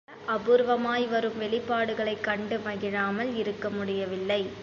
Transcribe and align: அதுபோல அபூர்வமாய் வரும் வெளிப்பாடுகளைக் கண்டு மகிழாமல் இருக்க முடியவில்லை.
அதுபோல 0.07 0.31
அபூர்வமாய் 0.33 1.07
வரும் 1.07 1.39
வெளிப்பாடுகளைக் 1.41 2.21
கண்டு 2.21 2.59
மகிழாமல் 2.59 3.35
இருக்க 3.35 3.69
முடியவில்லை. 3.69 4.41